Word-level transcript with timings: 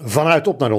Vanuit 0.00 0.46
op 0.46 0.58
naar 0.58 0.70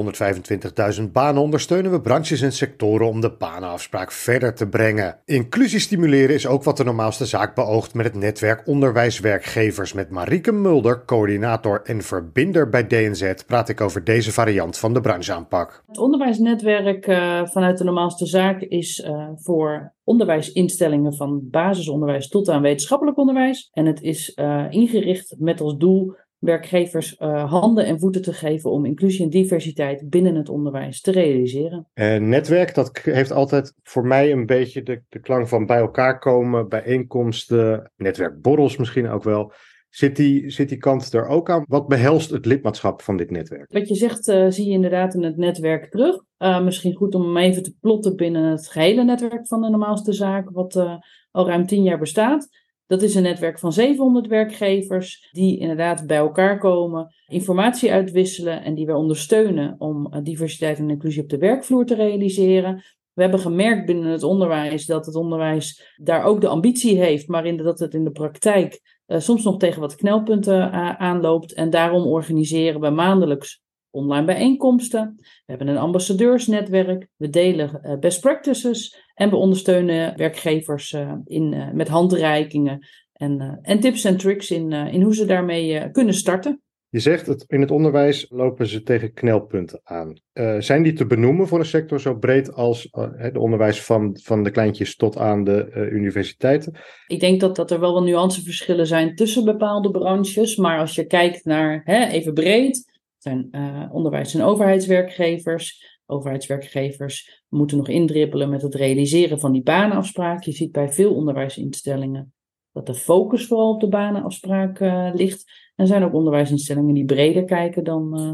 125.000 1.00 1.12
banen 1.12 1.42
ondersteunen 1.42 1.90
we 1.90 2.00
branches 2.00 2.40
en 2.40 2.52
sectoren 2.52 3.08
om 3.08 3.20
de 3.20 3.30
banenafspraak 3.38 4.12
verder 4.12 4.54
te 4.54 4.68
brengen. 4.68 5.18
Inclusie 5.24 5.78
stimuleren 5.78 6.34
is 6.34 6.46
ook 6.46 6.62
wat 6.62 6.76
de 6.76 6.84
normaalste 6.84 7.26
zaak 7.26 7.54
beoogt 7.54 7.94
met 7.94 8.06
het 8.06 8.14
netwerk 8.14 8.66
onderwijswerkgevers. 8.66 9.92
Met 9.92 10.10
Marieke 10.10 10.52
Mulder, 10.52 11.04
coördinator 11.04 11.82
en 11.84 12.02
verbinder 12.02 12.68
bij 12.68 12.86
DNZ, 12.86 13.32
praat 13.46 13.68
ik 13.68 13.80
over 13.80 14.04
deze 14.04 14.32
variant 14.32 14.78
van 14.78 14.94
de 14.94 15.00
brancheaanpak. 15.00 15.82
Het 15.86 15.98
onderwijsnetwerk 15.98 17.06
uh, 17.06 17.46
vanuit 17.46 17.78
de 17.78 17.84
normaalste 17.84 18.26
zaak 18.26 18.60
is 18.60 18.98
uh, 18.98 19.28
voor 19.34 19.92
onderwijsinstellingen 20.04 21.14
van 21.14 21.48
basisonderwijs 21.50 22.28
tot 22.28 22.48
aan 22.48 22.62
wetenschappelijk 22.62 23.18
onderwijs. 23.18 23.68
En 23.72 23.86
het 23.86 24.02
is 24.02 24.32
uh, 24.36 24.66
ingericht 24.70 25.34
met 25.38 25.60
als 25.60 25.76
doel 25.76 26.14
werkgevers 26.40 27.16
uh, 27.18 27.50
handen 27.50 27.86
en 27.86 27.98
voeten 27.98 28.22
te 28.22 28.32
geven 28.32 28.70
om 28.70 28.84
inclusie 28.84 29.24
en 29.24 29.30
diversiteit 29.30 30.10
binnen 30.10 30.34
het 30.34 30.48
onderwijs 30.48 31.00
te 31.00 31.10
realiseren. 31.10 31.86
Uh, 31.94 32.16
netwerk, 32.16 32.74
dat 32.74 32.98
heeft 33.02 33.32
altijd 33.32 33.74
voor 33.82 34.06
mij 34.06 34.32
een 34.32 34.46
beetje 34.46 34.82
de, 34.82 35.02
de 35.08 35.20
klank 35.20 35.48
van 35.48 35.66
bij 35.66 35.78
elkaar 35.78 36.18
komen, 36.18 36.68
bijeenkomsten, 36.68 37.90
netwerkborrels 37.96 38.76
misschien 38.76 39.08
ook 39.08 39.22
wel. 39.24 39.52
Zit 39.88 40.16
die, 40.16 40.50
zit 40.50 40.68
die 40.68 40.78
kant 40.78 41.12
er 41.12 41.26
ook 41.26 41.50
aan? 41.50 41.64
Wat 41.68 41.88
behelst 41.88 42.30
het 42.30 42.46
lidmaatschap 42.46 43.02
van 43.02 43.16
dit 43.16 43.30
netwerk? 43.30 43.72
Wat 43.72 43.88
je 43.88 43.94
zegt, 43.94 44.28
uh, 44.28 44.46
zie 44.48 44.66
je 44.66 44.72
inderdaad 44.72 45.14
in 45.14 45.22
het 45.22 45.36
netwerk 45.36 45.90
terug. 45.90 46.22
misschien 46.62 46.94
goed 46.94 47.14
om 47.14 47.22
hem 47.22 47.36
even 47.36 47.62
te 47.62 47.74
plotten 47.80 48.16
binnen 48.16 48.50
het 48.50 48.68
gehele 48.68 49.04
netwerk 49.04 49.46
van 49.46 49.60
de 49.60 49.70
normaalste 49.70 50.12
zaak, 50.12 50.50
wat 50.50 51.00
al 51.30 51.46
ruim 51.46 51.66
tien 51.66 51.82
jaar 51.82 51.98
bestaat. 51.98 52.48
Dat 52.90 53.02
is 53.02 53.14
een 53.14 53.22
netwerk 53.22 53.58
van 53.58 53.72
700 53.72 54.26
werkgevers 54.26 55.28
die 55.32 55.58
inderdaad 55.58 56.06
bij 56.06 56.16
elkaar 56.16 56.58
komen, 56.58 57.14
informatie 57.26 57.92
uitwisselen 57.92 58.64
en 58.64 58.74
die 58.74 58.86
wij 58.86 58.94
ondersteunen 58.94 59.74
om 59.78 60.06
eh, 60.06 60.20
diversiteit 60.22 60.78
en 60.78 60.90
inclusie 60.90 61.22
op 61.22 61.28
de 61.28 61.38
werkvloer 61.38 61.86
te 61.86 61.94
realiseren. 61.94 62.82
We 63.12 63.22
hebben 63.22 63.40
gemerkt 63.40 63.86
binnen 63.86 64.10
het 64.10 64.22
onderwijs 64.22 64.86
dat 64.86 65.06
het 65.06 65.14
onderwijs 65.14 65.94
daar 65.96 66.24
ook 66.24 66.40
de 66.40 66.48
ambitie 66.48 66.98
heeft, 66.98 67.28
maar 67.28 67.46
in 67.46 67.56
dat 67.56 67.78
het 67.78 67.94
in 67.94 68.04
de 68.04 68.10
praktijk 68.10 68.80
uh, 69.06 69.18
soms 69.18 69.44
nog 69.44 69.56
tegen 69.56 69.80
wat 69.80 69.94
knelpunten 69.94 70.58
uh, 70.58 70.94
aanloopt. 70.94 71.52
En 71.52 71.70
daarom 71.70 72.06
organiseren 72.06 72.80
we 72.80 72.90
maandelijks 72.90 73.62
online 73.90 74.26
bijeenkomsten. 74.26 75.14
We 75.18 75.24
hebben 75.46 75.68
een 75.68 75.78
ambassadeursnetwerk. 75.78 77.08
We 77.16 77.28
delen 77.28 77.80
uh, 77.82 77.98
best 77.98 78.20
practices. 78.20 79.08
En 79.14 79.30
we 79.30 79.36
ondersteunen 79.36 80.16
werkgevers 80.16 80.92
uh, 80.92 81.12
in, 81.24 81.52
uh, 81.52 81.70
met 81.72 81.88
handreikingen 81.88 82.86
en, 83.12 83.58
en 83.62 83.80
tips 83.80 84.04
en 84.04 84.16
tricks 84.16 84.50
in, 84.50 84.72
in 84.72 85.02
hoe 85.02 85.14
ze 85.14 85.24
daarmee 85.24 85.90
kunnen 85.90 86.14
starten. 86.14 86.62
Je 86.88 87.00
zegt 87.00 87.26
dat 87.26 87.44
in 87.46 87.60
het 87.60 87.70
onderwijs 87.70 88.26
lopen 88.28 88.66
ze 88.66 88.82
tegen 88.82 89.12
knelpunten 89.12 89.80
aan. 89.82 90.20
zijn 90.58 90.82
die 90.82 90.92
te 90.92 91.06
benoemen 91.06 91.48
voor 91.48 91.58
een 91.58 91.64
sector 91.64 92.00
zo 92.00 92.14
breed 92.14 92.54
als 92.54 92.88
het 93.16 93.36
onderwijs 93.36 93.82
van, 93.82 94.18
van 94.22 94.42
de 94.42 94.50
kleintjes 94.50 94.96
tot 94.96 95.16
aan 95.16 95.44
de 95.44 95.88
universiteiten? 95.92 96.74
Ik 97.06 97.20
denk 97.20 97.40
dat, 97.40 97.56
dat 97.56 97.70
er 97.70 97.80
wel 97.80 97.92
wat 97.92 98.04
nuanceverschillen 98.04 98.86
zijn 98.86 99.14
tussen 99.14 99.44
bepaalde 99.44 99.90
branches. 99.90 100.56
Maar 100.56 100.78
als 100.78 100.94
je 100.94 101.06
kijkt 101.06 101.44
naar 101.44 101.80
hè, 101.84 102.06
even 102.06 102.34
breed, 102.34 102.89
zijn 103.22 103.48
uh, 103.50 103.88
onderwijs- 103.92 104.34
en 104.34 104.42
overheidswerkgevers. 104.42 105.98
Overheidswerkgevers 106.06 107.44
moeten 107.48 107.76
nog 107.76 107.88
indribbelen 107.88 108.50
met 108.50 108.62
het 108.62 108.74
realiseren 108.74 109.40
van 109.40 109.52
die 109.52 109.62
banenafspraak. 109.62 110.42
Je 110.42 110.52
ziet 110.52 110.72
bij 110.72 110.88
veel 110.88 111.14
onderwijsinstellingen 111.14 112.32
dat 112.72 112.86
de 112.86 112.94
focus 112.94 113.46
vooral 113.46 113.72
op 113.72 113.80
de 113.80 113.88
banenafspraak 113.88 114.80
uh, 114.80 115.10
ligt. 115.14 115.70
Er 115.74 115.86
zijn 115.86 116.02
ook 116.02 116.14
onderwijsinstellingen 116.14 116.94
die 116.94 117.04
breder 117.04 117.44
kijken 117.44 117.84
dan, 117.84 118.20
uh, 118.20 118.32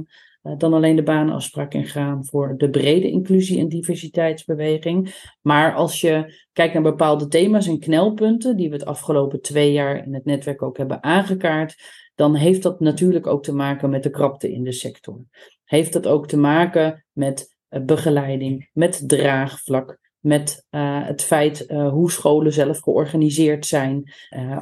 dan 0.59 0.75
alleen 0.75 0.97
de 0.97 1.03
banenafspraak 1.03 1.75
en 1.75 1.85
gaan 1.85 2.25
voor 2.25 2.55
de 2.57 2.71
brede 2.71 3.11
inclusie- 3.11 3.59
en 3.59 3.69
diversiteitsbeweging. 3.69 5.15
Maar 5.43 5.75
als 5.75 6.01
je 6.01 6.45
kijkt 6.53 6.75
naar 6.75 6.83
bepaalde 6.83 7.29
thema's 7.29 7.67
en 7.67 7.79
knelpunten, 7.79 8.57
die 8.57 8.69
we 8.69 8.75
het 8.75 8.85
afgelopen 8.85 9.41
twee 9.41 9.73
jaar 9.73 10.07
in 10.07 10.15
het 10.15 10.25
netwerk 10.25 10.63
ook 10.63 10.77
hebben 10.77 11.03
aangekaart, 11.03 11.77
dan 12.15 12.35
heeft 12.35 12.63
dat 12.63 12.81
natuurlijk 12.81 13.27
ook 13.27 13.43
te 13.43 13.55
maken 13.55 13.91
met 13.91 14.03
de 14.03 14.11
krapte 14.11 14.53
in 14.53 14.65
de 14.65 14.73
sector. 14.73 15.21
Heeft 15.65 15.93
dat 15.93 16.07
ook 16.07 16.29
te 16.29 16.37
maken 16.37 17.05
met 17.13 17.57
uh, 17.71 17.85
begeleiding, 17.85 18.71
met 18.73 19.09
draagvlak, 19.09 19.99
met 20.19 20.67
uh, 20.71 21.07
het 21.07 21.23
feit 21.23 21.67
hoe 21.69 22.11
scholen 22.11 22.53
zelf 22.53 22.79
georganiseerd 22.81 23.67
zijn 23.67 24.13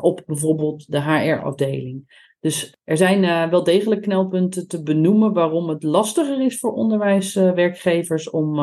op 0.01 0.23
bijvoorbeeld 0.27 0.91
de 0.91 1.01
HR-afdeling. 1.01 2.24
Dus 2.45 2.75
er 2.85 2.97
zijn 2.97 3.51
wel 3.51 3.65
degelijk 3.65 4.03
knelpunten 4.03 4.69
te 4.69 4.83
benoemen 4.83 5.33
waarom 5.33 5.69
het 5.69 5.83
lastiger 5.83 6.41
is 6.41 6.59
voor 6.59 6.73
onderwijswerkgevers 6.73 8.31
om, 8.31 8.59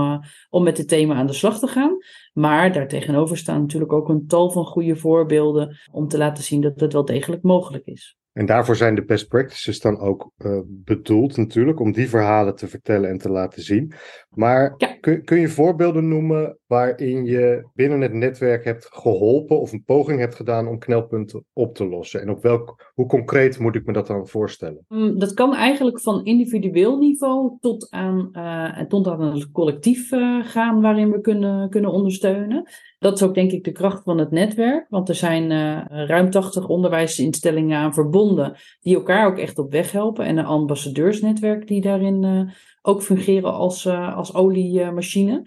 om 0.50 0.64
met 0.64 0.78
het 0.78 0.88
thema 0.88 1.16
aan 1.16 1.28
de 1.28 1.34
slag 1.34 1.60
te 1.60 1.68
gaan. 1.68 1.98
Maar 2.34 2.74
daartegenover 2.74 3.38
staan 3.38 3.62
natuurlijk 3.62 3.94
ook 3.94 4.10
een 4.10 4.28
tal 4.28 4.52
van 4.52 4.66
goede 4.66 4.96
voorbeelden 4.96 5.78
om 5.92 6.08
te 6.08 6.18
laten 6.18 6.44
zien 6.44 6.62
dat 6.62 6.80
het 6.80 6.94
wel 6.94 7.06
degelijk 7.06 7.44
mogelijk 7.44 7.86
is. 7.86 8.18
En 8.34 8.46
daarvoor 8.46 8.76
zijn 8.76 8.96
de 8.96 9.04
best 9.04 9.28
practices 9.28 9.80
dan 9.80 10.00
ook 10.00 10.32
uh, 10.38 10.60
bedoeld 10.66 11.38
natuurlijk, 11.38 11.80
om 11.80 11.92
die 11.92 12.10
verhalen 12.10 12.56
te 12.56 12.68
vertellen 12.68 13.10
en 13.10 13.18
te 13.18 13.30
laten 13.30 13.62
zien. 13.62 13.94
Maar 14.30 14.74
ja. 14.78 14.98
kun, 15.00 15.24
kun 15.24 15.40
je 15.40 15.48
voorbeelden 15.48 16.08
noemen 16.08 16.58
waarin 16.68 17.26
je 17.26 17.68
binnen 17.74 18.02
het 18.02 18.14
netwerk 18.14 18.64
hebt 18.64 18.88
geholpen 18.92 19.60
of 19.60 19.72
een 19.72 19.84
poging 19.84 20.20
hebt 20.20 20.36
gedaan 20.36 20.68
om 20.68 20.80
knelpunten 20.80 21.46
op 21.54 21.76
te 21.76 21.88
lossen? 21.88 22.22
En 22.22 22.30
op 22.30 22.42
welk, 22.42 22.92
hoe 22.94 23.06
concreet 23.06 23.60
moet 23.60 23.76
ik 23.76 23.86
me 23.86 23.94
dat 23.94 24.08
dan 24.08 24.28
voorstellen? 24.28 24.86
Mm, 24.88 25.20
dat 25.20 25.34
kan 25.34 25.56
eigenlijk 25.56 26.02
van 26.02 26.26
individueel 26.26 26.98
niveau 26.98 27.58
tot 27.60 27.88
aan, 27.90 28.30
uh, 28.34 28.82
tot 28.82 29.08
aan 29.08 29.22
een 29.22 29.52
collectief 29.52 30.12
uh, 30.12 30.46
gaan 30.46 30.82
waarin 30.82 31.12
we 31.12 31.22
kunnen, 31.22 31.70
kunnen 31.70 31.92
ondersteunen. 31.92 32.70
Dat 33.02 33.14
is 33.14 33.24
ook 33.24 33.34
denk 33.34 33.52
ik 33.52 33.64
de 33.64 33.72
kracht 33.72 34.04
van 34.04 34.18
het 34.18 34.32
netwerk, 34.32 34.86
want 34.90 35.10
er 35.10 35.16
zijn 35.16 35.52
uh, 35.52 35.82
ruim 36.08 36.30
80 36.30 36.68
onderwijsinstellingen 36.68 37.78
aan 37.78 37.94
verbonden 37.94 38.58
die 38.82 38.96
elkaar 38.96 39.28
ook 39.28 39.38
echt 39.38 39.58
op 39.58 39.72
weg 39.72 39.92
helpen 39.92 40.26
en 40.26 40.38
een 40.38 40.46
ambassadeursnetwerk 40.46 41.68
die 41.68 41.82
daarin 41.82 42.24
uh, 42.24 42.42
ook 42.82 43.04
fungeren 43.04 43.54
als, 43.54 43.86
uh, 43.86 44.18
als 44.18 44.34
oliemachine. 44.34 45.44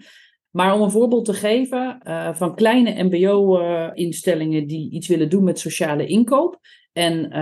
Maar 0.51 0.73
om 0.73 0.81
een 0.81 0.91
voorbeeld 0.91 1.25
te 1.25 1.33
geven 1.33 1.99
van 2.33 2.55
kleine 2.55 3.03
MBO-instellingen 3.03 4.67
die 4.67 4.91
iets 4.91 5.07
willen 5.07 5.29
doen 5.29 5.43
met 5.43 5.59
sociale 5.59 6.05
inkoop 6.05 6.59
en 6.93 7.33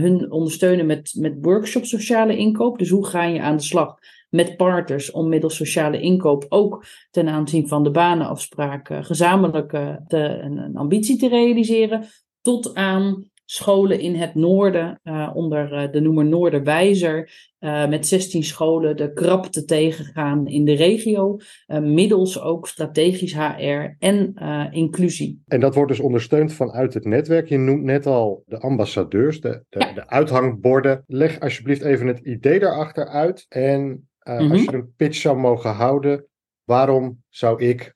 hun 0.00 0.30
ondersteunen 0.30 0.86
met, 0.86 1.14
met 1.18 1.38
workshops 1.40 1.88
sociale 1.88 2.36
inkoop. 2.36 2.78
Dus 2.78 2.88
hoe 2.88 3.06
ga 3.06 3.24
je 3.24 3.40
aan 3.40 3.56
de 3.56 3.62
slag 3.62 3.98
met 4.30 4.56
partners 4.56 5.10
om 5.10 5.28
middels 5.28 5.56
sociale 5.56 6.00
inkoop 6.00 6.46
ook 6.48 6.84
ten 7.10 7.28
aanzien 7.28 7.68
van 7.68 7.82
de 7.82 7.90
banenafspraak 7.90 8.88
uh, 8.88 9.04
gezamenlijk 9.04 9.72
uh, 9.72 9.96
te, 10.06 10.16
een, 10.16 10.56
een, 10.56 10.76
ambitie 10.76 11.18
te 11.18 11.28
realiseren, 11.28 12.04
tot 12.42 12.74
aan 12.74 13.28
scholen 13.44 14.00
in 14.00 14.14
het 14.14 14.34
noorden, 14.34 15.00
uh, 15.04 15.30
onder 15.34 15.90
de 15.92 16.00
noemer 16.00 16.24
Noorderwijzer, 16.24 17.48
met 17.88 18.06
16 18.06 18.44
scholen 18.44 18.96
de 18.96 19.12
krapte 19.12 19.64
tegengaan 19.64 20.46
in 20.46 20.64
de 20.64 20.72
regio, 20.72 21.36
middels 21.66 22.40
ook 22.40 22.68
strategisch 22.68 23.34
HR 23.34 23.96
en 23.98 24.34
inclusie. 24.70 25.42
En 25.46 25.60
dat 25.60 25.74
wordt 25.74 25.90
dus 25.90 26.00
ondersteund 26.00 26.52
vanuit 26.52 26.94
het 26.94 27.04
netwerk. 27.04 27.48
Je 27.48 27.58
noemt 27.58 27.82
net 27.82 28.06
al 28.06 28.42
de 28.46 28.58
ambassadeurs, 28.58 29.40
de, 29.40 29.64
de, 29.68 29.78
ja. 29.78 29.92
de 29.92 30.08
uithangborden. 30.08 31.04
Leg 31.06 31.40
alsjeblieft 31.40 31.82
even 31.82 32.06
het 32.06 32.18
idee 32.18 32.58
daarachter 32.58 33.08
uit 33.08 33.46
en 33.48 34.09
uh, 34.28 34.38
mm-hmm. 34.38 34.52
Als 34.52 34.62
je 34.62 34.72
een 34.72 34.94
pitch 34.96 35.16
zou 35.16 35.38
mogen 35.38 35.74
houden, 35.74 36.26
waarom 36.64 37.22
zou 37.28 37.64
ik, 37.64 37.94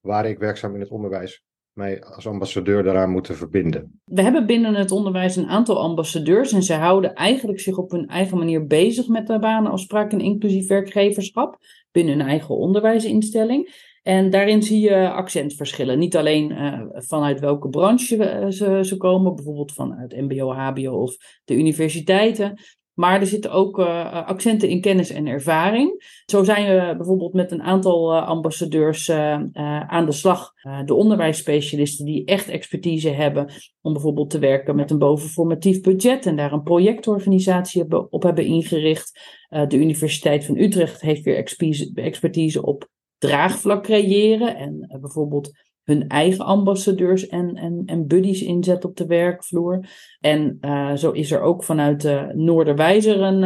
waar 0.00 0.26
ik 0.26 0.38
werkzaam 0.38 0.74
in 0.74 0.80
het 0.80 0.90
onderwijs, 0.90 1.44
mij 1.72 2.02
als 2.02 2.26
ambassadeur 2.26 2.82
daaraan 2.82 3.10
moeten 3.10 3.36
verbinden? 3.36 4.00
We 4.04 4.22
hebben 4.22 4.46
binnen 4.46 4.74
het 4.74 4.90
onderwijs 4.90 5.36
een 5.36 5.48
aantal 5.48 5.80
ambassadeurs 5.80 6.52
en 6.52 6.62
ze 6.62 6.74
houden 6.74 7.14
eigenlijk 7.14 7.60
zich 7.60 7.76
op 7.76 7.90
hun 7.90 8.08
eigen 8.08 8.38
manier 8.38 8.66
bezig 8.66 9.08
met 9.08 9.26
de 9.26 9.38
banenafspraak 9.38 10.12
en 10.12 10.20
inclusief 10.20 10.66
werkgeverschap 10.68 11.58
binnen 11.90 12.18
hun 12.18 12.28
eigen 12.28 12.56
onderwijsinstelling. 12.56 13.84
En 14.02 14.30
daarin 14.30 14.62
zie 14.62 14.80
je 14.80 15.10
accentverschillen. 15.10 15.98
Niet 15.98 16.16
alleen 16.16 16.50
uh, 16.50 16.80
vanuit 16.90 17.40
welke 17.40 17.68
branche 17.68 18.16
uh, 18.16 18.50
ze, 18.50 18.84
ze 18.84 18.96
komen, 18.96 19.34
bijvoorbeeld 19.34 19.72
vanuit 19.72 20.16
MBO, 20.16 20.52
HBO 20.52 21.02
of 21.02 21.16
de 21.44 21.54
universiteiten. 21.54 22.58
Maar 22.96 23.20
er 23.20 23.26
zitten 23.26 23.50
ook 23.50 23.78
uh, 23.78 24.26
accenten 24.26 24.68
in 24.68 24.80
kennis 24.80 25.10
en 25.10 25.26
ervaring. 25.26 26.20
Zo 26.26 26.44
zijn 26.44 26.66
we 26.66 26.96
bijvoorbeeld 26.96 27.32
met 27.32 27.50
een 27.50 27.62
aantal 27.62 28.16
uh, 28.16 28.28
ambassadeurs 28.28 29.08
uh, 29.08 29.40
aan 29.86 30.06
de 30.06 30.12
slag. 30.12 30.52
de 30.84 30.94
onderwijsspecialisten 30.94 32.04
die 32.04 32.24
echt 32.24 32.48
expertise 32.48 33.08
hebben 33.08 33.52
om 33.80 33.92
bijvoorbeeld 33.92 34.30
te 34.30 34.38
werken 34.38 34.76
met 34.76 34.90
een 34.90 34.98
bovenformatief 34.98 35.80
budget 35.80 36.26
en 36.26 36.36
daar 36.36 36.52
een 36.52 36.62
projectorganisatie 36.62 38.08
op 38.10 38.22
hebben 38.22 38.44
ingericht. 38.44 39.20
de 39.48 39.76
Universiteit 39.76 40.44
van 40.44 40.56
Utrecht 40.56 41.00
heeft 41.00 41.24
weer 41.24 41.46
expertise 41.94 42.62
op 42.62 42.88
draagvlak 43.18 43.82
creëren 43.82 44.56
en 44.56 44.98
bijvoorbeeld 45.00 45.52
hun 45.86 46.08
eigen 46.08 46.44
ambassadeurs 46.44 47.28
en, 47.28 47.56
en, 47.56 47.82
en 47.86 48.06
buddies 48.06 48.42
inzet 48.42 48.84
op 48.84 48.96
de 48.96 49.06
werkvloer. 49.06 49.88
En 50.20 50.58
zo 50.96 51.10
is 51.10 51.30
er 51.30 51.40
ook 51.40 51.64
vanuit 51.64 52.00
de 52.00 52.32
Noorderwijzer 52.34 53.20
een, 53.20 53.42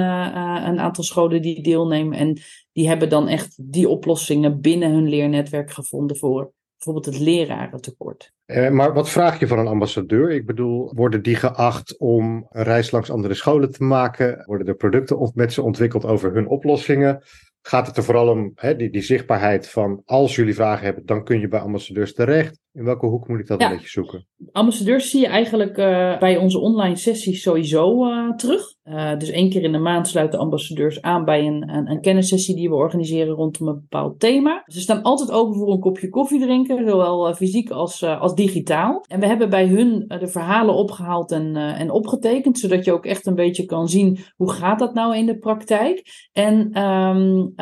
een 0.66 0.81
aantal 0.81 1.04
scholen 1.04 1.42
die 1.42 1.62
deelnemen. 1.62 2.19
En 2.19 2.38
die 2.72 2.88
hebben 2.88 3.08
dan 3.08 3.28
echt 3.28 3.72
die 3.72 3.88
oplossingen 3.88 4.60
binnen 4.60 4.90
hun 4.90 5.08
leernetwerk 5.08 5.70
gevonden 5.70 6.16
voor 6.16 6.52
bijvoorbeeld 6.84 7.14
het 7.14 7.25
lerarentekort. 7.25 8.32
Eh, 8.44 8.70
maar 8.70 8.93
wat 8.93 9.10
vraag 9.10 9.38
je 9.40 9.46
van 9.46 9.58
een 9.58 9.66
ambassadeur? 9.66 10.31
Ik 10.31 10.46
bedoel, 10.46 10.94
worden 10.94 11.22
die 11.22 11.34
geacht 11.34 11.98
om 11.98 12.46
reis 12.50 12.90
langs 12.90 13.10
andere 13.10 13.34
scholen 13.34 13.72
te 13.72 13.84
maken? 13.84 14.43
Worden 14.46 14.66
er 14.66 14.75
producten 14.75 15.32
met 15.34 15.52
ze 15.52 15.62
ontwikkeld 15.62 16.04
over 16.04 16.34
hun 16.34 16.48
oplossingen? 16.48 17.22
Gaat 17.62 17.86
het 17.86 17.96
er 17.96 18.04
vooral 18.04 18.28
om 18.28 18.52
hè, 18.54 18.76
die, 18.76 18.90
die 18.90 19.02
zichtbaarheid 19.02 19.68
van 19.68 20.02
als 20.04 20.36
jullie 20.36 20.54
vragen 20.54 20.84
hebben, 20.84 21.06
dan 21.06 21.24
kun 21.24 21.40
je 21.40 21.48
bij 21.48 21.60
ambassadeurs 21.60 22.14
terecht? 22.14 22.58
In 22.72 22.84
welke 22.84 23.06
hoek 23.06 23.28
moet 23.28 23.40
ik 23.40 23.46
dat 23.46 23.61
een 23.61 23.69
beetje 23.69 23.88
zoeken? 23.88 24.26
Ambassadeurs 24.52 25.11
zie 25.11 25.20
je 25.20 25.26
eigenlijk 25.26 25.78
uh, 25.78 26.19
bij 26.19 26.37
onze 26.37 26.58
online 26.58 26.96
sessies 26.96 27.43
sowieso 27.43 28.06
uh, 28.06 28.34
terug. 28.34 28.62
Uh, 28.84 29.19
dus 29.19 29.31
één 29.31 29.50
keer 29.50 29.62
in 29.62 29.72
de 29.72 29.78
maand 29.78 30.08
sluiten 30.08 30.38
ambassadeurs 30.38 31.02
aan 31.02 31.25
bij 31.25 31.46
een, 31.46 31.69
een, 31.69 31.90
een, 31.90 32.00
kennissessie 32.00 32.55
die 32.55 32.69
we 32.69 32.75
organiseren 32.75 33.34
rondom 33.34 33.69
een 33.69 33.75
bepaald 33.75 34.20
thema. 34.20 34.62
Ze 34.67 34.81
staan 34.81 35.02
altijd 35.02 35.31
open 35.31 35.55
voor 35.55 35.72
een 35.72 35.81
kopje 35.81 36.08
koffie 36.08 36.40
drinken, 36.40 36.88
zowel 36.88 37.34
fysiek 37.34 37.70
als, 37.70 38.02
als 38.02 38.34
digitaal. 38.34 39.05
En 39.08 39.20
we 39.20 39.26
hebben 39.26 39.50
bij 39.50 39.67
hun 39.67 40.05
de 40.08 40.28
verhalen 40.28 40.75
opgehaald 40.75 41.32
en, 41.32 41.56
en 41.56 41.90
opgetekend, 41.90 42.58
zodat 42.58 42.84
je 42.84 42.93
ook 42.93 43.06
echt 43.06 43.26
een 43.26 43.34
beetje 43.34 43.64
kan 43.64 43.88
zien 43.88 44.19
hoe 44.37 44.50
gaat 44.50 44.78
dat 44.78 44.94
nou 44.94 45.17
in 45.17 45.26
de 45.26 45.38
praktijk. 45.38 46.28
En 46.32 46.82
um, 46.82 47.52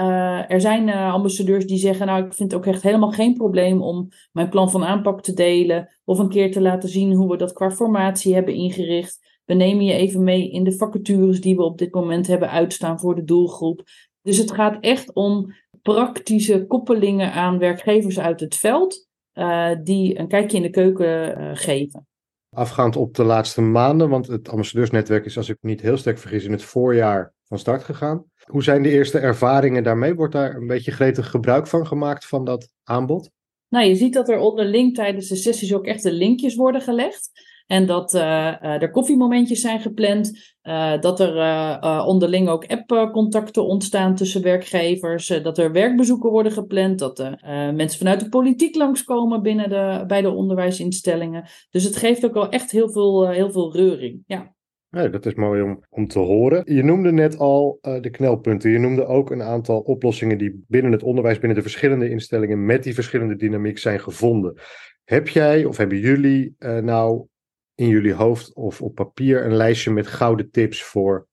er 0.48 0.60
zijn 0.60 0.90
ambassadeurs 0.90 1.66
die 1.66 1.78
zeggen, 1.78 2.06
nou 2.06 2.24
ik 2.24 2.34
vind 2.34 2.52
het 2.52 2.60
ook 2.60 2.66
echt 2.66 2.82
helemaal 2.82 3.10
geen 3.10 3.34
probleem 3.34 3.82
om 3.82 4.08
mijn 4.32 4.48
plan 4.48 4.70
van 4.70 4.84
aanpak 4.84 4.97
aanpak 4.98 5.22
te 5.22 5.32
delen 5.32 5.88
of 6.04 6.18
een 6.18 6.28
keer 6.28 6.52
te 6.52 6.60
laten 6.60 6.88
zien 6.88 7.12
hoe 7.12 7.30
we 7.30 7.36
dat 7.36 7.52
qua 7.52 7.70
formatie 7.70 8.34
hebben 8.34 8.54
ingericht. 8.54 9.40
We 9.44 9.54
nemen 9.54 9.84
je 9.84 9.92
even 9.92 10.24
mee 10.24 10.50
in 10.50 10.64
de 10.64 10.76
vacatures 10.76 11.40
die 11.40 11.56
we 11.56 11.62
op 11.62 11.78
dit 11.78 11.94
moment 11.94 12.26
hebben 12.26 12.50
uitstaan 12.50 13.00
voor 13.00 13.14
de 13.14 13.24
doelgroep. 13.24 13.82
Dus 14.22 14.36
het 14.36 14.52
gaat 14.52 14.76
echt 14.80 15.12
om 15.12 15.54
praktische 15.82 16.66
koppelingen 16.66 17.32
aan 17.32 17.58
werkgevers 17.58 18.18
uit 18.18 18.40
het 18.40 18.56
veld 18.56 19.06
uh, 19.34 19.70
die 19.82 20.18
een 20.18 20.28
kijkje 20.28 20.56
in 20.56 20.62
de 20.62 20.70
keuken 20.70 21.40
uh, 21.40 21.50
geven. 21.52 22.06
Afgaand 22.50 22.96
op 22.96 23.14
de 23.14 23.24
laatste 23.24 23.60
maanden, 23.60 24.08
want 24.08 24.26
het 24.26 24.48
ambassadeursnetwerk 24.48 25.24
is, 25.24 25.36
als 25.36 25.48
ik 25.48 25.56
niet 25.60 25.80
heel 25.80 25.96
sterk 25.96 26.18
vergis, 26.18 26.44
in 26.44 26.52
het 26.52 26.62
voorjaar 26.62 27.32
van 27.44 27.58
start 27.58 27.84
gegaan. 27.84 28.24
Hoe 28.44 28.62
zijn 28.62 28.82
de 28.82 28.90
eerste 28.90 29.18
ervaringen 29.18 29.82
daarmee? 29.82 30.14
Wordt 30.14 30.32
daar 30.32 30.54
een 30.54 30.66
beetje 30.66 30.90
gretig 30.90 31.30
gebruik 31.30 31.66
van 31.66 31.86
gemaakt 31.86 32.26
van 32.26 32.44
dat 32.44 32.70
aanbod? 32.84 33.30
Nou, 33.68 33.86
je 33.86 33.94
ziet 33.94 34.14
dat 34.14 34.28
er 34.28 34.38
onderling 34.38 34.94
tijdens 34.94 35.28
de 35.28 35.36
sessies 35.36 35.74
ook 35.74 35.86
echt 35.86 36.02
de 36.02 36.12
linkjes 36.12 36.54
worden 36.54 36.80
gelegd. 36.80 37.30
En 37.66 37.86
dat 37.86 38.14
uh, 38.14 38.62
er 38.62 38.90
koffiemomentjes 38.90 39.60
zijn 39.60 39.80
gepland. 39.80 40.56
Uh, 40.62 41.00
dat 41.00 41.20
er 41.20 42.04
onderling 42.04 42.48
ook 42.48 42.66
appcontacten 42.66 43.64
ontstaan 43.64 44.14
tussen 44.14 44.42
werkgevers. 44.42 45.26
dat 45.26 45.58
er 45.58 45.72
werkbezoeken 45.72 46.30
worden 46.30 46.52
gepland. 46.52 46.98
Dat 46.98 47.18
er 47.18 47.40
mensen 47.74 47.98
vanuit 47.98 48.20
de 48.20 48.28
politiek 48.28 48.74
langskomen 48.74 49.42
binnen 49.42 49.68
de, 49.68 50.04
bij 50.06 50.22
de 50.22 50.30
onderwijsinstellingen. 50.30 51.48
Dus 51.70 51.84
het 51.84 51.96
geeft 51.96 52.24
ook 52.24 52.34
wel 52.34 52.48
echt 52.48 52.70
heel 52.70 52.90
veel, 52.90 53.28
heel 53.28 53.50
veel 53.50 53.72
reuring. 53.72 54.22
Ja. 54.26 54.56
Ja, 54.98 55.08
dat 55.08 55.26
is 55.26 55.34
mooi 55.34 55.62
om, 55.62 55.84
om 55.88 56.08
te 56.08 56.18
horen. 56.18 56.74
Je 56.74 56.82
noemde 56.82 57.12
net 57.12 57.38
al 57.38 57.78
uh, 57.82 58.00
de 58.00 58.10
knelpunten. 58.10 58.70
Je 58.70 58.78
noemde 58.78 59.06
ook 59.06 59.30
een 59.30 59.42
aantal 59.42 59.80
oplossingen 59.80 60.38
die 60.38 60.64
binnen 60.68 60.92
het 60.92 61.02
onderwijs, 61.02 61.38
binnen 61.38 61.56
de 61.56 61.62
verschillende 61.62 62.08
instellingen, 62.08 62.66
met 62.66 62.82
die 62.82 62.94
verschillende 62.94 63.36
dynamiek 63.36 63.78
zijn 63.78 64.00
gevonden. 64.00 64.58
Heb 65.04 65.28
jij 65.28 65.64
of 65.64 65.76
hebben 65.76 65.98
jullie 65.98 66.54
uh, 66.58 66.78
nou 66.78 67.26
in 67.74 67.88
jullie 67.88 68.12
hoofd 68.12 68.54
of 68.54 68.82
op 68.82 68.94
papier 68.94 69.44
een 69.44 69.56
lijstje 69.56 69.90
met 69.90 70.06
gouden 70.06 70.50
tips 70.50 70.82
voor 70.82 71.27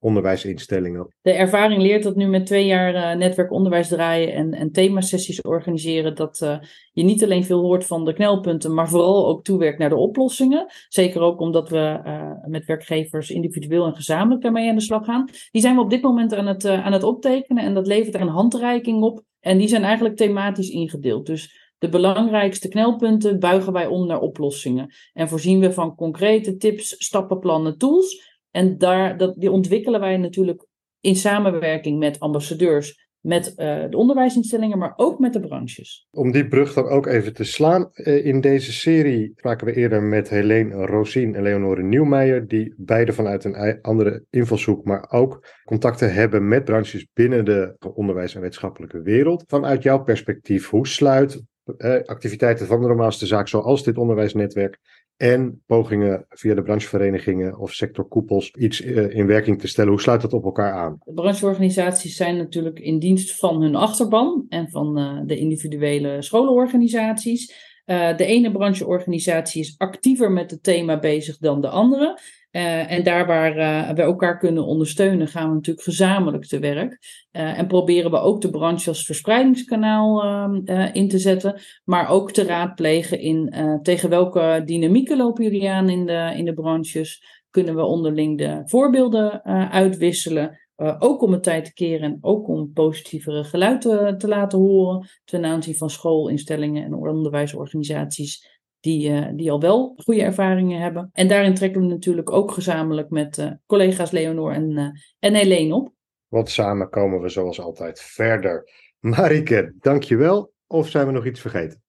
onderwijsinstellingen. 0.00 1.14
De 1.20 1.32
ervaring 1.32 1.82
leert 1.82 2.02
dat 2.02 2.16
nu 2.16 2.26
met 2.26 2.46
twee 2.46 2.66
jaar 2.66 2.94
uh, 2.94 3.18
netwerk 3.18 3.52
onderwijs 3.52 3.88
draaien 3.88 4.32
en, 4.32 4.52
en 4.52 4.72
themasessies 4.72 5.40
organiseren, 5.40 6.14
dat 6.14 6.40
uh, 6.44 6.58
je 6.92 7.02
niet 7.02 7.24
alleen 7.24 7.44
veel 7.44 7.60
hoort 7.60 7.86
van 7.86 8.04
de 8.04 8.12
knelpunten, 8.12 8.74
maar 8.74 8.88
vooral 8.88 9.26
ook 9.26 9.44
toewerkt 9.44 9.78
naar 9.78 9.88
de 9.88 9.96
oplossingen. 9.96 10.66
Zeker 10.88 11.20
ook 11.20 11.40
omdat 11.40 11.68
we 11.68 12.00
uh, 12.04 12.32
met 12.46 12.64
werkgevers 12.64 13.30
individueel 13.30 13.86
en 13.86 13.94
gezamenlijk 13.94 14.42
daarmee 14.42 14.68
aan 14.68 14.74
de 14.74 14.80
slag 14.80 15.04
gaan. 15.04 15.28
Die 15.50 15.62
zijn 15.62 15.74
we 15.74 15.80
op 15.80 15.90
dit 15.90 16.02
moment 16.02 16.34
aan 16.34 16.46
het, 16.46 16.66
aan 16.66 16.92
het 16.92 17.02
optekenen 17.02 17.64
en 17.64 17.74
dat 17.74 17.86
levert 17.86 18.14
er 18.14 18.20
een 18.20 18.28
handreiking 18.28 19.02
op. 19.02 19.22
En 19.40 19.58
die 19.58 19.68
zijn 19.68 19.82
eigenlijk 19.82 20.16
thematisch 20.16 20.68
ingedeeld. 20.68 21.26
Dus 21.26 21.72
de 21.78 21.88
belangrijkste 21.88 22.68
knelpunten 22.68 23.38
buigen 23.38 23.72
wij 23.72 23.86
om 23.86 24.06
naar 24.06 24.20
oplossingen. 24.20 24.94
En 25.12 25.28
voorzien 25.28 25.60
we 25.60 25.72
van 25.72 25.94
concrete 25.94 26.56
tips, 26.56 26.94
stappenplannen, 26.98 27.78
tools 27.78 28.27
en 28.58 28.78
daar, 28.78 29.16
dat, 29.16 29.34
die 29.36 29.50
ontwikkelen 29.50 30.00
wij 30.00 30.16
natuurlijk 30.16 30.66
in 31.00 31.16
samenwerking 31.16 31.98
met 31.98 32.20
ambassadeurs, 32.20 33.06
met 33.20 33.48
uh, 33.48 33.84
de 33.90 33.96
onderwijsinstellingen, 33.96 34.78
maar 34.78 34.92
ook 34.96 35.18
met 35.18 35.32
de 35.32 35.40
branches. 35.40 36.06
Om 36.10 36.32
die 36.32 36.48
brug 36.48 36.74
dan 36.74 36.88
ook 36.88 37.06
even 37.06 37.34
te 37.34 37.44
slaan. 37.44 37.90
Uh, 37.94 38.26
in 38.26 38.40
deze 38.40 38.72
serie 38.72 39.32
spraken 39.36 39.66
we 39.66 39.72
eerder 39.72 40.02
met 40.02 40.28
Helene 40.28 40.86
Rosien 40.86 41.34
en 41.34 41.42
Leonore 41.42 41.82
Nieuwmeijer, 41.82 42.48
die 42.48 42.74
beide 42.76 43.12
vanuit 43.12 43.44
een 43.44 43.80
andere 43.82 44.24
invalshoek, 44.30 44.84
maar 44.84 45.10
ook 45.10 45.46
contacten 45.64 46.14
hebben 46.14 46.48
met 46.48 46.64
branches 46.64 47.06
binnen 47.12 47.44
de 47.44 47.76
onderwijs- 47.94 48.34
en 48.34 48.40
wetenschappelijke 48.40 49.02
wereld. 49.02 49.44
Vanuit 49.46 49.82
jouw 49.82 50.02
perspectief, 50.02 50.68
hoe 50.68 50.86
sluit 50.86 51.42
uh, 51.76 52.02
activiteiten 52.04 52.66
van 52.66 52.80
de 52.80 52.86
normaalste 52.86 53.26
zaak, 53.26 53.48
zoals 53.48 53.84
dit 53.84 53.98
onderwijsnetwerk, 53.98 54.78
en 55.18 55.62
pogingen 55.66 56.24
via 56.28 56.54
de 56.54 56.62
brancheverenigingen 56.62 57.58
of 57.58 57.72
sectorkoepels 57.72 58.50
iets 58.50 58.82
eh, 58.82 59.10
in 59.10 59.26
werking 59.26 59.60
te 59.60 59.68
stellen. 59.68 59.90
Hoe 59.90 60.00
sluit 60.00 60.20
dat 60.20 60.32
op 60.32 60.44
elkaar 60.44 60.72
aan? 60.72 61.00
De 61.04 61.12
brancheorganisaties 61.12 62.16
zijn 62.16 62.36
natuurlijk 62.36 62.78
in 62.78 62.98
dienst 62.98 63.38
van 63.38 63.62
hun 63.62 63.74
achterban 63.74 64.46
en 64.48 64.70
van 64.70 64.98
uh, 64.98 65.20
de 65.26 65.38
individuele 65.38 66.22
scholenorganisaties. 66.22 67.66
Uh, 67.88 68.16
de 68.16 68.24
ene 68.24 68.52
brancheorganisatie 68.52 69.60
is 69.60 69.74
actiever 69.78 70.32
met 70.32 70.50
het 70.50 70.62
thema 70.62 70.98
bezig 70.98 71.38
dan 71.38 71.60
de 71.60 71.68
andere. 71.68 72.18
Uh, 72.50 72.92
en 72.92 73.02
daar 73.02 73.26
waar 73.26 73.56
uh, 73.56 73.90
we 73.90 74.02
elkaar 74.02 74.38
kunnen 74.38 74.64
ondersteunen, 74.64 75.28
gaan 75.28 75.48
we 75.48 75.54
natuurlijk 75.54 75.84
gezamenlijk 75.84 76.44
te 76.44 76.58
werk. 76.58 76.98
En 77.30 77.66
proberen 77.66 78.10
we 78.10 78.18
ook 78.18 78.40
de 78.40 78.50
branche 78.50 78.88
als 78.88 79.04
verspreidingskanaal 79.04 80.22
ehm, 80.22 80.90
in 80.92 81.08
te 81.08 81.18
zetten, 81.18 81.60
maar 81.84 82.08
ook 82.08 82.32
te 82.32 82.42
raadplegen 82.42 83.20
in 83.20 83.54
tegen 83.82 84.10
welke 84.10 84.62
dynamieken 84.64 85.16
lopen 85.16 85.44
jullie 85.44 85.70
aan 85.70 85.88
in 85.88 86.06
de, 86.06 86.32
in 86.36 86.44
de 86.44 86.54
branches. 86.54 87.22
Kunnen 87.50 87.74
we 87.74 87.82
onderling 87.82 88.38
de 88.38 88.62
voorbeelden 88.64 89.44
uitwisselen, 89.70 90.58
ook 90.98 91.22
om 91.22 91.32
het 91.32 91.42
tijd 91.42 91.64
te 91.64 91.72
keren 91.72 92.02
en 92.02 92.18
ook 92.20 92.48
om 92.48 92.72
positievere 92.72 93.44
geluiden 93.44 94.18
te 94.18 94.28
laten 94.28 94.58
horen 94.58 95.08
ten 95.24 95.44
aanzien 95.44 95.76
van 95.76 95.90
schoolinstellingen 95.90 96.84
en 96.84 96.94
onderwijsorganisaties 96.94 98.58
die, 98.80 99.10
uh, 99.10 99.28
die 99.34 99.50
al 99.50 99.60
wel 99.60 99.94
goede 99.96 100.22
ervaringen 100.22 100.80
hebben. 100.80 101.10
En 101.12 101.28
daarin 101.28 101.54
trekken 101.54 101.80
we 101.80 101.86
natuurlijk 101.86 102.32
ook 102.32 102.50
gezamenlijk 102.50 103.10
met 103.10 103.38
uh, 103.38 103.50
collega's 103.66 104.10
Leonor 104.10 104.52
en, 104.52 104.92
en 105.18 105.34
Helene 105.34 105.74
op. 105.74 105.92
Want 106.28 106.50
samen 106.50 106.90
komen 106.90 107.20
we 107.20 107.28
zoals 107.28 107.60
altijd 107.60 108.00
verder. 108.00 108.70
Marike, 108.98 109.74
dankjewel. 109.80 110.52
Of 110.66 110.88
zijn 110.88 111.06
we 111.06 111.12
nog 111.12 111.26
iets 111.26 111.40
vergeten? 111.40 111.82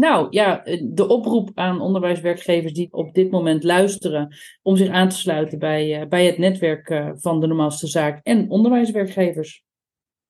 Nou 0.00 0.26
ja, 0.30 0.62
de 0.82 1.08
oproep 1.08 1.50
aan 1.54 1.80
onderwijswerkgevers 1.80 2.72
die 2.72 2.88
op 2.90 3.14
dit 3.14 3.30
moment 3.30 3.64
luisteren 3.64 4.36
om 4.62 4.76
zich 4.76 4.88
aan 4.88 5.08
te 5.08 5.16
sluiten 5.16 5.58
bij, 5.58 6.06
bij 6.08 6.26
het 6.26 6.38
netwerk 6.38 7.12
van 7.14 7.40
de 7.40 7.46
normaalste 7.46 7.86
zaak 7.86 8.20
en 8.22 8.50
onderwijswerkgevers. 8.50 9.64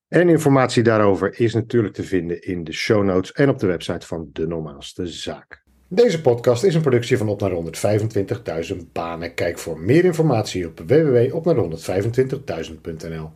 En 0.09 0.29
informatie 0.29 0.83
daarover 0.83 1.41
is 1.41 1.55
natuurlijk 1.55 1.95
te 1.95 2.03
vinden 2.03 2.43
in 2.43 2.65
de 2.65 2.73
show 2.73 3.05
notes 3.05 3.33
en 3.33 3.49
op 3.49 3.59
de 3.59 3.67
website 3.67 4.07
van 4.07 4.29
de 4.33 4.47
normaalste 4.47 5.07
zaak. 5.07 5.65
Deze 5.89 6.21
podcast 6.21 6.65
is 6.65 6.75
een 6.75 6.81
productie 6.81 7.19
van 7.19 7.29
Op 7.29 7.41
naar 7.41 7.53
125.000 8.71 8.77
banen. 8.93 9.35
Kijk 9.35 9.59
voor 9.59 9.81
meer 9.81 10.05
informatie 10.05 10.67
op 10.67 10.83
www.opnaar125.000.nl 10.87 13.31